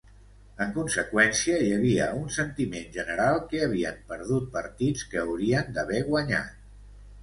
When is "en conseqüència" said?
0.63-1.59